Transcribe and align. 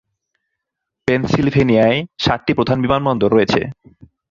পেনসিলভেনিয়ায় 1.07 1.99
সাতটি 2.19 2.51
প্রধান 2.57 2.77
বিমানবন্দর 2.81 3.29
রয়েছে। 3.33 3.61